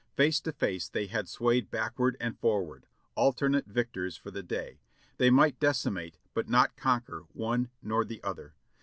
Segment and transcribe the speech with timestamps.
[0.15, 4.79] Face to face they had swayed backward and forward, alternate victors for the day;
[5.17, 8.55] they might decimate, but not conquer one nor the other.